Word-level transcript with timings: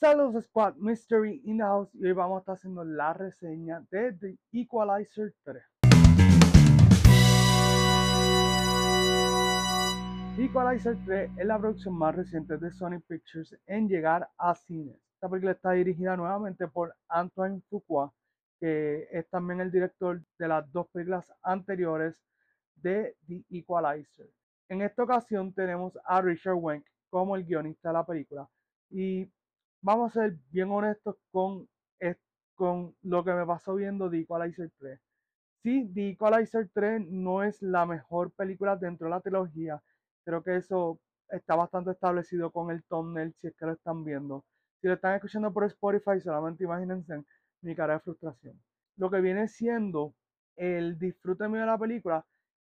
Saludos 0.00 0.44
Squad 0.44 0.76
Mystery 0.76 1.42
in 1.44 1.58
the 1.58 1.64
House 1.64 1.92
y 1.92 2.06
hoy 2.06 2.12
vamos 2.12 2.36
a 2.36 2.38
estar 2.38 2.54
haciendo 2.54 2.84
la 2.84 3.12
reseña 3.14 3.84
de 3.90 4.12
The 4.12 4.38
Equalizer 4.52 5.34
3. 5.42 5.60
Equalizer 10.38 10.96
3 11.04 11.30
es 11.36 11.44
la 11.44 11.58
producción 11.58 11.98
más 11.98 12.14
reciente 12.14 12.58
de 12.58 12.70
Sony 12.70 13.00
Pictures 13.08 13.58
en 13.66 13.88
llegar 13.88 14.30
a 14.38 14.54
cines. 14.54 14.94
Esta 15.14 15.28
película 15.28 15.50
está 15.50 15.72
dirigida 15.72 16.16
nuevamente 16.16 16.68
por 16.68 16.94
Antoine 17.08 17.60
Fuqua, 17.68 18.14
que 18.60 19.08
es 19.10 19.28
también 19.30 19.60
el 19.60 19.72
director 19.72 20.22
de 20.38 20.46
las 20.46 20.70
dos 20.70 20.86
películas 20.92 21.32
anteriores 21.42 22.22
de 22.76 23.16
The 23.26 23.42
Equalizer. 23.50 24.30
En 24.68 24.80
esta 24.82 25.02
ocasión 25.02 25.52
tenemos 25.52 25.98
a 26.04 26.20
Richard 26.22 26.54
Wenk 26.54 26.86
como 27.10 27.34
el 27.34 27.44
guionista 27.44 27.88
de 27.88 27.94
la 27.94 28.06
película 28.06 28.48
y 28.90 29.28
vamos 29.82 30.16
a 30.16 30.20
ser 30.22 30.36
bien 30.50 30.70
honestos 30.70 31.16
con, 31.30 31.68
con 32.54 32.94
lo 33.02 33.24
que 33.24 33.32
me 33.32 33.46
pasó 33.46 33.74
viendo 33.76 34.10
The 34.10 34.20
Equalizer 34.20 34.70
3. 34.78 35.00
Sí, 35.62 35.90
The 35.94 36.10
Equalizer 36.10 36.68
3 36.74 37.06
no 37.08 37.42
es 37.42 37.62
la 37.62 37.86
mejor 37.86 38.32
película 38.32 38.76
dentro 38.76 39.06
de 39.06 39.10
la 39.12 39.20
trilogía. 39.20 39.82
Creo 40.24 40.42
que 40.42 40.56
eso 40.56 41.00
está 41.30 41.54
bastante 41.56 41.92
establecido 41.92 42.50
con 42.50 42.70
el 42.70 42.82
thumbnail 42.84 43.34
si 43.34 43.48
es 43.48 43.56
que 43.56 43.66
lo 43.66 43.72
están 43.72 44.04
viendo. 44.04 44.44
Si 44.80 44.88
lo 44.88 44.94
están 44.94 45.14
escuchando 45.14 45.52
por 45.52 45.64
Spotify, 45.64 46.20
solamente 46.20 46.64
imagínense 46.64 47.24
mi 47.62 47.74
cara 47.74 47.94
de 47.94 48.00
frustración. 48.00 48.60
Lo 48.96 49.10
que 49.10 49.20
viene 49.20 49.48
siendo 49.48 50.14
el 50.56 50.98
disfrute 50.98 51.48
mío 51.48 51.60
de 51.60 51.66
la 51.66 51.78
película 51.78 52.24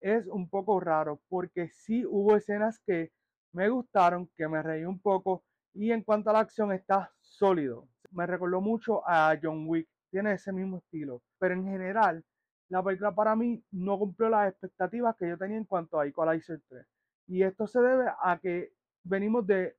es 0.00 0.26
un 0.26 0.48
poco 0.48 0.80
raro 0.80 1.20
porque 1.28 1.68
sí 1.70 2.04
hubo 2.06 2.36
escenas 2.36 2.78
que 2.86 3.12
me 3.52 3.68
gustaron, 3.68 4.30
que 4.36 4.48
me 4.48 4.62
reí 4.62 4.84
un 4.84 5.00
poco, 5.00 5.44
y 5.74 5.92
en 5.92 6.02
cuanto 6.02 6.30
a 6.30 6.32
la 6.32 6.40
acción, 6.40 6.72
está 6.72 7.12
sólido. 7.20 7.88
Me 8.10 8.26
recordó 8.26 8.60
mucho 8.60 9.02
a 9.08 9.36
John 9.40 9.64
Wick. 9.66 9.88
Tiene 10.10 10.32
ese 10.32 10.52
mismo 10.52 10.78
estilo. 10.78 11.22
Pero 11.38 11.54
en 11.54 11.64
general, 11.64 12.24
la 12.68 12.82
película 12.82 13.14
para 13.14 13.36
mí 13.36 13.62
no 13.70 13.98
cumplió 13.98 14.28
las 14.28 14.50
expectativas 14.50 15.16
que 15.16 15.28
yo 15.28 15.38
tenía 15.38 15.56
en 15.56 15.64
cuanto 15.64 15.98
a 15.98 16.06
Equalizer 16.06 16.60
3. 16.68 16.86
Y 17.28 17.42
esto 17.42 17.66
se 17.66 17.80
debe 17.80 18.06
a 18.22 18.38
que 18.38 18.72
venimos 19.04 19.46
de 19.46 19.76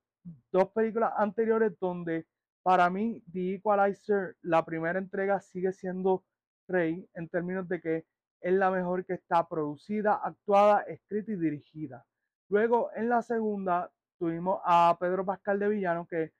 dos 0.50 0.68
películas 0.68 1.12
anteriores 1.16 1.78
donde 1.78 2.26
para 2.62 2.88
mí 2.90 3.22
The 3.32 3.54
Equalizer, 3.54 4.36
la 4.42 4.64
primera 4.64 4.98
entrega, 4.98 5.40
sigue 5.40 5.72
siendo 5.72 6.24
rey 6.68 7.08
en 7.14 7.28
términos 7.28 7.68
de 7.68 7.80
que 7.80 8.06
es 8.40 8.52
la 8.52 8.70
mejor 8.70 9.04
que 9.04 9.14
está 9.14 9.46
producida, 9.48 10.14
actuada, 10.14 10.82
escrita 10.82 11.32
y 11.32 11.36
dirigida. 11.36 12.04
Luego 12.48 12.90
en 12.94 13.08
la 13.08 13.22
segunda 13.22 13.90
tuvimos 14.22 14.60
a 14.64 14.96
Pedro 15.00 15.24
Pascal 15.24 15.58
de 15.58 15.68
Villano, 15.68 16.06
que 16.06 16.30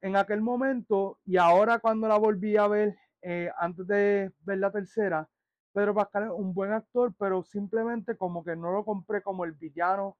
en 0.00 0.16
aquel 0.16 0.40
momento 0.40 1.18
y 1.26 1.36
ahora 1.36 1.78
cuando 1.78 2.08
la 2.08 2.16
volví 2.16 2.56
a 2.56 2.66
ver, 2.66 2.96
eh, 3.20 3.50
antes 3.58 3.86
de 3.86 4.32
ver 4.40 4.56
la 4.56 4.70
tercera, 4.70 5.28
Pedro 5.74 5.94
Pascal 5.94 6.24
es 6.24 6.30
un 6.30 6.54
buen 6.54 6.72
actor, 6.72 7.12
pero 7.18 7.42
simplemente 7.42 8.16
como 8.16 8.42
que 8.42 8.56
no 8.56 8.72
lo 8.72 8.86
compré 8.86 9.20
como 9.20 9.44
el 9.44 9.52
villano 9.52 10.16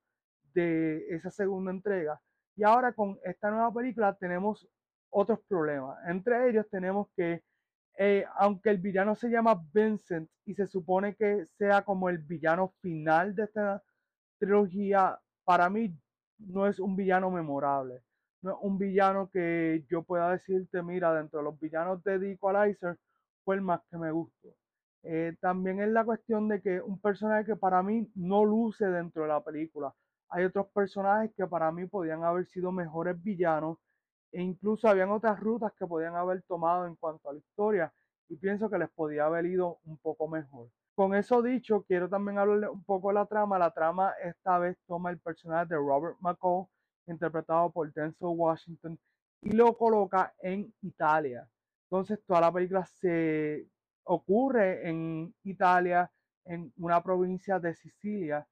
de 0.52 1.06
esa 1.08 1.30
segunda 1.30 1.70
entrega. 1.70 2.20
Y 2.54 2.64
ahora 2.64 2.92
con 2.92 3.18
esta 3.24 3.50
nueva 3.50 3.72
película 3.72 4.14
tenemos 4.14 4.68
otros 5.08 5.40
problemas. 5.48 5.96
Entre 6.06 6.50
ellos 6.50 6.68
tenemos 6.68 7.08
que, 7.16 7.42
eh, 7.96 8.26
aunque 8.36 8.68
el 8.68 8.76
villano 8.76 9.14
se 9.14 9.30
llama 9.30 9.58
Vincent 9.72 10.28
y 10.44 10.54
se 10.54 10.66
supone 10.66 11.14
que 11.14 11.46
sea 11.56 11.80
como 11.80 12.10
el 12.10 12.18
villano 12.18 12.74
final 12.82 13.34
de 13.34 13.44
esta 13.44 13.82
trilogía, 14.38 15.18
para 15.46 15.70
mí 15.70 15.96
no 16.46 16.66
es 16.66 16.78
un 16.78 16.96
villano 16.96 17.30
memorable. 17.30 18.02
No 18.42 18.52
es 18.52 18.56
un 18.62 18.78
villano 18.78 19.30
que 19.30 19.84
yo 19.88 20.02
pueda 20.02 20.30
decirte, 20.30 20.82
mira, 20.82 21.14
dentro 21.14 21.40
de 21.40 21.44
los 21.44 21.60
villanos 21.60 22.02
de 22.04 22.18
The 22.18 22.32
Equalizer 22.32 22.98
fue 23.44 23.56
el 23.56 23.62
más 23.62 23.80
que 23.90 23.98
me 23.98 24.10
gustó. 24.10 24.48
Eh, 25.02 25.36
también 25.40 25.80
es 25.80 25.88
la 25.88 26.04
cuestión 26.04 26.48
de 26.48 26.60
que 26.60 26.80
un 26.80 27.00
personaje 27.00 27.46
que 27.46 27.56
para 27.56 27.82
mí 27.82 28.10
no 28.14 28.44
luce 28.44 28.86
dentro 28.86 29.22
de 29.22 29.28
la 29.28 29.42
película. 29.42 29.94
Hay 30.30 30.44
otros 30.44 30.68
personajes 30.68 31.32
que 31.36 31.46
para 31.46 31.72
mí 31.72 31.86
podían 31.86 32.24
haber 32.24 32.46
sido 32.46 32.72
mejores 32.72 33.20
villanos 33.22 33.78
e 34.32 34.42
incluso 34.42 34.88
habían 34.88 35.10
otras 35.10 35.40
rutas 35.40 35.72
que 35.78 35.86
podían 35.86 36.14
haber 36.16 36.42
tomado 36.42 36.86
en 36.86 36.96
cuanto 36.96 37.28
a 37.28 37.32
la 37.32 37.38
historia 37.38 37.92
y 38.30 38.36
pienso 38.36 38.70
que 38.70 38.78
les 38.78 38.88
podía 38.90 39.26
haber 39.26 39.44
ido 39.44 39.80
un 39.84 39.98
poco 39.98 40.28
mejor. 40.28 40.68
Con 40.94 41.14
eso 41.14 41.42
dicho, 41.42 41.82
quiero 41.82 42.08
también 42.08 42.38
hablarle 42.38 42.68
un 42.68 42.84
poco 42.84 43.08
de 43.08 43.14
la 43.14 43.26
trama. 43.26 43.58
La 43.58 43.72
trama 43.72 44.12
esta 44.22 44.58
vez 44.58 44.78
toma 44.86 45.10
el 45.10 45.18
personaje 45.18 45.66
de 45.66 45.76
Robert 45.76 46.16
McCall, 46.20 46.66
interpretado 47.06 47.72
por 47.72 47.92
Denzel 47.92 48.28
Washington, 48.28 48.98
y 49.42 49.50
lo 49.50 49.76
coloca 49.76 50.32
en 50.42 50.72
Italia. 50.82 51.48
Entonces, 51.90 52.20
toda 52.24 52.42
la 52.42 52.52
película 52.52 52.84
se 52.86 53.66
ocurre 54.04 54.88
en 54.88 55.34
Italia, 55.42 56.08
en 56.44 56.72
una 56.76 57.02
provincia 57.02 57.58
de 57.58 57.74
Sicilia. 57.74 58.46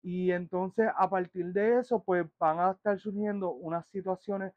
Y 0.00 0.30
entonces, 0.30 0.88
a 0.96 1.10
partir 1.10 1.52
de 1.52 1.80
eso, 1.80 2.04
pues 2.04 2.24
van 2.38 2.60
a 2.60 2.70
estar 2.70 3.00
surgiendo 3.00 3.50
unas 3.50 3.88
situaciones 3.88 4.52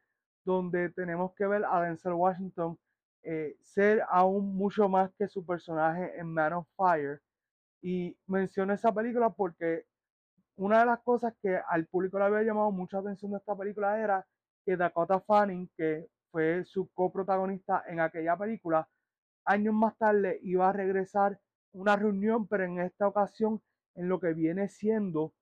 donde 0.46 0.90
tenemos 0.92 1.34
que 1.34 1.48
ver 1.48 1.66
a 1.66 1.82
Denzel 1.82 2.14
Washington 2.14 2.78
eh, 3.24 3.58
ser 3.62 4.04
aún 4.10 4.56
mucho 4.56 4.88
más 4.90 5.12
que 5.18 5.28
su 5.28 5.46
personaje 5.46 6.18
en 6.18 6.28
Man 6.28 6.54
of 6.54 6.68
Fire 6.76 7.22
y 7.82 8.18
menciono 8.28 8.74
esa 8.74 8.94
película 8.94 9.30
porque 9.30 9.86
una 10.56 10.80
de 10.80 10.86
las 10.88 11.00
cosas 11.02 11.34
que 11.42 11.60
al 11.70 11.86
público 11.88 12.18
le 12.18 12.26
había 12.26 12.44
llamado 12.44 12.72
mucha 12.72 13.00
atención 13.00 13.32
de 13.32 13.38
esta 13.38 13.56
película 13.56 14.00
era 14.00 14.26
que 14.66 14.76
Dakota 14.76 15.20
Fanning, 15.22 15.70
que 15.78 16.08
fue 16.32 16.64
su 16.66 16.90
coprotagonista 16.94 17.84
en 17.88 18.00
aquella 18.00 18.36
película, 18.38 18.88
años 19.46 19.74
más 19.74 19.98
tarde 19.98 20.40
iba 20.44 20.70
a 20.70 20.74
regresar 20.74 21.40
una 21.74 21.96
reunión, 21.96 22.48
pero 22.48 22.66
en 22.66 22.80
esta 22.80 23.08
ocasión 23.08 23.62
en 23.96 24.10
lo 24.10 24.20
que 24.20 24.34
viene 24.34 24.68
siendo 24.68 25.34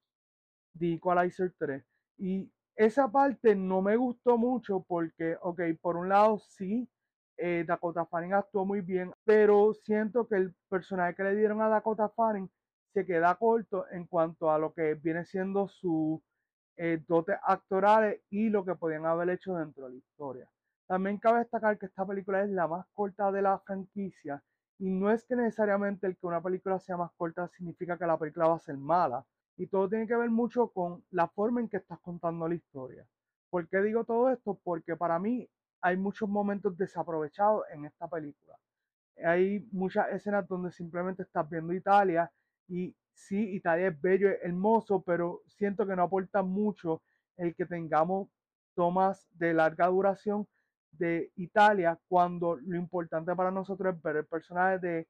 The 0.78 0.94
Equalizer 0.94 1.54
3. 1.58 1.84
Y 2.18 2.52
esa 2.76 3.12
parte 3.12 3.56
no 3.56 3.82
me 3.82 3.96
gustó 3.96 4.38
mucho 4.38 4.84
porque, 4.88 5.38
ok, 5.42 5.62
por 5.82 5.98
un 5.98 6.10
lado 6.10 6.40
sí, 6.40 6.90
eh, 7.38 7.64
Dakota 7.68 8.06
Fanning 8.06 8.34
actuó 8.34 8.66
muy 8.66 8.82
bien, 8.82 9.14
pero 9.24 9.74
siento 9.74 10.28
que 10.28 10.36
el 10.36 10.56
personaje 10.70 11.16
que 11.16 11.24
le 11.24 11.36
dieron 11.36 11.62
a 11.62 11.70
Dakota 11.70 12.10
Fanning 12.10 12.50
se 12.94 13.06
queda 13.06 13.36
corto 13.36 13.86
en 13.92 14.06
cuanto 14.08 14.52
a 14.52 14.58
lo 14.58 14.74
que 14.74 14.96
viene 14.96 15.26
siendo 15.26 15.68
su 15.68 16.22
eh, 16.78 17.02
dotes 17.08 17.38
actorales 17.44 18.22
y 18.30 18.50
lo 18.50 18.64
que 18.66 18.76
podían 18.76 19.06
haber 19.06 19.30
hecho 19.30 19.56
dentro 19.56 19.86
de 19.86 19.92
la 19.92 19.98
historia. 19.98 20.50
También 20.88 21.18
cabe 21.18 21.40
destacar 21.40 21.78
que 21.78 21.88
esta 21.88 22.06
película 22.06 22.44
es 22.44 22.50
la 22.50 22.68
más 22.68 22.86
corta 22.94 23.32
de 23.32 23.42
la 23.42 23.60
franquicia 23.60 24.42
y 24.78 24.90
no 24.90 25.10
es 25.12 25.24
que 25.26 25.36
necesariamente 25.36 26.06
el 26.08 26.18
que 26.18 26.28
una 26.28 26.42
película 26.42 26.80
sea 26.80 26.98
más 26.98 27.12
corta 27.18 27.48
significa 27.50 27.98
que 27.98 28.06
la 28.06 28.18
película 28.18 28.48
va 28.48 28.56
a 28.56 28.60
ser 28.60 28.78
mala. 28.78 29.26
Y 29.58 29.68
todo 29.68 29.88
tiene 29.88 30.06
que 30.08 30.16
ver 30.16 30.30
mucho 30.30 30.68
con 30.70 31.04
la 31.12 31.28
forma 31.30 31.62
en 31.62 31.70
que 31.70 31.78
estás 31.78 32.00
contando 32.00 32.48
la 32.48 32.56
historia. 32.56 33.06
¿Por 33.50 33.68
qué 33.70 33.82
digo 33.82 34.04
todo 34.04 34.30
esto? 34.30 34.60
Porque 34.64 34.98
para 34.98 35.18
mí 35.18 35.50
hay 35.86 35.98
muchos 35.98 36.28
momentos 36.28 36.76
desaprovechados 36.76 37.64
en 37.72 37.86
esta 37.86 38.08
película. 38.08 38.58
Hay 39.24 39.68
muchas 39.72 40.12
escenas 40.12 40.48
donde 40.48 40.72
simplemente 40.72 41.22
estás 41.22 41.48
viendo 41.48 41.74
Italia 41.74 42.32
y 42.68 42.96
sí, 43.14 43.52
Italia 43.54 43.90
es 43.90 44.02
bello, 44.02 44.30
es 44.32 44.40
hermoso, 44.42 45.04
pero 45.04 45.44
siento 45.46 45.86
que 45.86 45.96
no 45.96 46.02
aporta 46.02 46.42
mucho 46.42 47.04
el 47.38 47.54
que 47.54 47.68
tengamos 47.68 48.30
tomas 48.74 49.28
de 49.34 49.54
larga 49.54 49.86
duración 49.86 50.48
de 50.92 51.32
Italia 51.36 52.00
cuando 52.08 52.56
lo 52.56 52.78
importante 52.78 53.36
para 53.36 53.52
nosotros 53.52 53.96
es 53.96 54.02
ver 54.02 54.16
el 54.18 54.26
personaje 54.26 54.80
de 54.80 55.08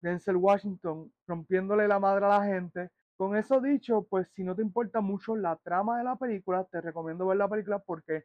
Denzel 0.00 0.36
Washington 0.36 1.12
rompiéndole 1.26 1.86
la 1.86 2.00
madre 2.00 2.24
a 2.24 2.38
la 2.38 2.44
gente. 2.46 2.88
Con 3.18 3.36
eso 3.36 3.60
dicho, 3.60 4.06
pues 4.08 4.30
si 4.30 4.44
no 4.44 4.56
te 4.56 4.62
importa 4.62 5.02
mucho 5.02 5.36
la 5.36 5.56
trama 5.56 5.98
de 5.98 6.04
la 6.04 6.16
película, 6.16 6.64
te 6.64 6.80
recomiendo 6.80 7.26
ver 7.26 7.36
la 7.36 7.50
película 7.50 7.80
porque 7.80 8.24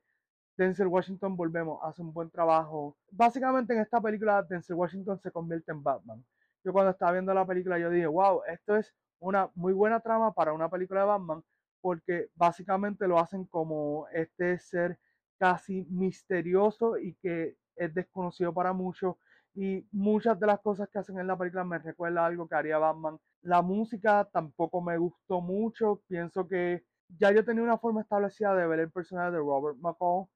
Denzel 0.57 0.87
Washington, 0.87 1.35
volvemos, 1.35 1.79
hace 1.83 2.01
un 2.01 2.13
buen 2.13 2.29
trabajo. 2.29 2.95
Básicamente 3.11 3.73
en 3.73 3.79
esta 3.79 4.01
película 4.01 4.43
Denzel 4.43 4.75
Washington 4.75 5.19
se 5.19 5.31
convierte 5.31 5.71
en 5.71 5.83
Batman. 5.83 6.23
Yo 6.63 6.73
cuando 6.73 6.91
estaba 6.91 7.13
viendo 7.13 7.33
la 7.33 7.45
película 7.45 7.79
yo 7.79 7.89
dije, 7.89 8.07
wow, 8.07 8.41
esto 8.47 8.75
es 8.75 8.93
una 9.19 9.49
muy 9.55 9.73
buena 9.73 9.99
trama 9.99 10.33
para 10.33 10.53
una 10.53 10.69
película 10.69 11.01
de 11.01 11.07
Batman 11.07 11.43
porque 11.81 12.29
básicamente 12.35 13.07
lo 13.07 13.17
hacen 13.17 13.45
como 13.45 14.07
este 14.13 14.59
ser 14.59 14.99
casi 15.39 15.85
misterioso 15.89 16.97
y 16.97 17.15
que 17.15 17.55
es 17.75 17.93
desconocido 17.93 18.53
para 18.53 18.73
muchos 18.73 19.15
y 19.55 19.85
muchas 19.91 20.39
de 20.39 20.47
las 20.47 20.59
cosas 20.59 20.87
que 20.89 20.99
hacen 20.99 21.19
en 21.19 21.27
la 21.27 21.37
película 21.37 21.63
me 21.63 21.79
recuerda 21.79 22.25
algo 22.25 22.47
que 22.47 22.55
haría 22.55 22.77
Batman. 22.77 23.19
La 23.41 23.61
música 23.61 24.29
tampoco 24.31 24.81
me 24.81 24.97
gustó 24.97 25.41
mucho, 25.41 26.01
pienso 26.07 26.47
que 26.47 26.85
ya 27.19 27.31
yo 27.31 27.43
tenía 27.43 27.63
una 27.63 27.77
forma 27.77 28.01
establecida 28.01 28.55
de 28.55 28.67
ver 28.67 28.79
el 28.79 28.91
personaje 28.91 29.31
de 29.31 29.39
Robert 29.39 29.77
McCall 29.79 30.27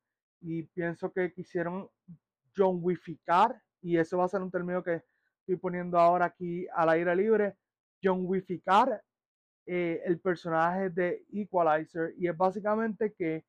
y 0.41 0.63
pienso 0.63 1.11
que 1.11 1.33
quisieron 1.33 1.89
John 2.55 2.79
Wificar, 2.81 3.61
y 3.81 3.97
eso 3.97 4.17
va 4.17 4.25
a 4.25 4.29
ser 4.29 4.41
un 4.41 4.51
término 4.51 4.83
que 4.83 5.03
estoy 5.39 5.57
poniendo 5.57 5.99
ahora 5.99 6.25
aquí 6.25 6.67
al 6.73 6.89
aire 6.89 7.15
libre, 7.15 7.55
John 8.01 8.21
Wificar 8.25 9.01
eh, 9.67 10.03
el 10.05 10.19
personaje 10.19 10.91
de 10.91 11.25
Equalizer 11.33 12.13
y 12.19 12.27
es 12.27 12.37
básicamente 12.37 13.13
que 13.13 13.43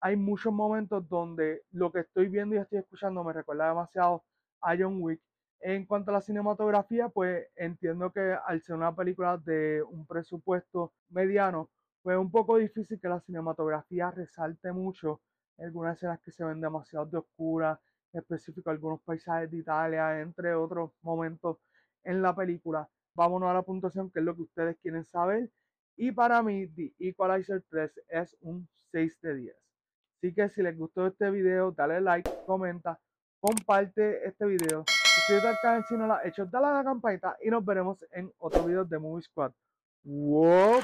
hay 0.00 0.16
muchos 0.16 0.52
momentos 0.52 1.08
donde 1.08 1.62
lo 1.70 1.92
que 1.92 2.00
estoy 2.00 2.28
viendo 2.28 2.56
y 2.56 2.58
estoy 2.58 2.80
escuchando 2.80 3.22
me 3.22 3.32
recuerda 3.32 3.68
demasiado 3.68 4.24
a 4.62 4.76
John 4.76 4.96
Wick. 5.00 5.20
En 5.60 5.86
cuanto 5.86 6.10
a 6.10 6.14
la 6.14 6.22
cinematografía, 6.22 7.08
pues 7.08 7.46
entiendo 7.54 8.10
que 8.10 8.34
al 8.46 8.60
ser 8.62 8.74
una 8.74 8.96
película 8.96 9.36
de 9.36 9.82
un 9.82 10.06
presupuesto 10.06 10.92
mediano, 11.10 11.70
pues 12.02 12.14
es 12.14 12.20
un 12.20 12.32
poco 12.32 12.56
difícil 12.56 12.98
que 12.98 13.08
la 13.08 13.20
cinematografía 13.20 14.10
resalte 14.10 14.72
mucho. 14.72 15.20
Algunas 15.60 15.96
escenas 15.96 16.20
que 16.20 16.32
se 16.32 16.44
ven 16.44 16.60
demasiado 16.60 17.06
de 17.06 17.18
oscuras, 17.18 17.78
en 18.12 18.20
específico 18.20 18.70
algunos 18.70 19.00
paisajes 19.02 19.50
de 19.50 19.58
Italia, 19.58 20.20
entre 20.20 20.54
otros 20.54 20.92
momentos 21.02 21.58
en 22.04 22.22
la 22.22 22.34
película. 22.34 22.88
Vámonos 23.14 23.50
a 23.50 23.54
la 23.54 23.62
puntuación, 23.62 24.10
que 24.10 24.20
es 24.20 24.24
lo 24.24 24.34
que 24.34 24.42
ustedes 24.42 24.76
quieren 24.78 25.04
saber. 25.04 25.50
Y 25.96 26.12
para 26.12 26.42
mí, 26.42 26.66
The 26.68 26.94
Equalizer 26.98 27.62
3 27.68 28.00
es 28.08 28.36
un 28.40 28.68
6 28.92 29.20
de 29.20 29.34
10. 29.34 29.56
Así 30.16 30.34
que 30.34 30.48
si 30.48 30.62
les 30.62 30.76
gustó 30.76 31.06
este 31.06 31.30
video, 31.30 31.72
dale 31.72 32.00
like, 32.00 32.30
comenta, 32.46 32.98
comparte 33.40 34.26
este 34.26 34.46
video. 34.46 34.84
Suscríbete 34.86 35.48
al 35.48 35.58
canal 35.60 35.84
si 35.88 35.96
no 35.96 36.06
lo 36.06 36.14
has 36.14 36.26
hecho, 36.26 36.46
dale 36.46 36.66
a 36.66 36.72
la 36.74 36.84
campanita 36.84 37.36
y 37.42 37.50
nos 37.50 37.64
veremos 37.64 38.04
en 38.12 38.32
otro 38.38 38.64
video 38.64 38.84
de 38.84 38.98
Movie 38.98 39.22
Squad. 39.22 39.52
¡Wow! 40.04 40.80